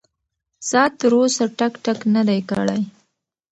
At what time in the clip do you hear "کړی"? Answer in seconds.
2.49-2.81